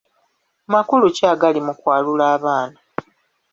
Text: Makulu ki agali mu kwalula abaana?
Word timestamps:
Makulu 0.71 1.05
ki 1.15 1.23
agali 1.33 1.59
mu 1.67 1.73
kwalula 1.79 2.25
abaana? 2.35 2.79